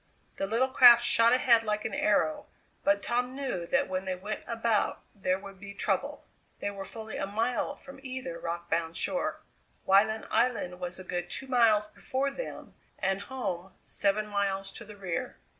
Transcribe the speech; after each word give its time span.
The 0.37 0.47
little 0.47 0.69
craft 0.69 1.05
shot 1.05 1.31
ahead 1.31 1.61
like 1.61 1.85
an 1.85 1.93
arrow, 1.93 2.47
but 2.83 3.03
Tom 3.03 3.35
knew 3.35 3.67
that 3.67 3.87
when 3.87 4.05
they 4.05 4.15
went 4.15 4.41
about 4.47 5.01
there 5.13 5.37
would 5.37 5.59
be 5.59 5.75
trouble. 5.75 6.25
They 6.59 6.71
were 6.71 6.85
fully 6.85 7.17
a 7.17 7.27
mile 7.27 7.75
from 7.75 7.99
either 8.01 8.39
rock 8.39 8.67
bound 8.67 8.97
shore. 8.97 9.41
Wyland 9.85 10.25
Island 10.31 10.79
was 10.79 10.97
a 10.97 11.03
good 11.03 11.29
two 11.29 11.45
miles 11.45 11.85
before 11.85 12.31
them, 12.31 12.73
and 12.97 13.21
home 13.21 13.73
seven 13.83 14.25
miles 14.25 14.71
to 14.71 14.85
the 14.85 14.97
rear. 14.97 15.37